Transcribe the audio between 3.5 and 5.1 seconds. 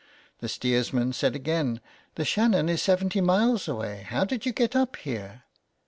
away, how did you get up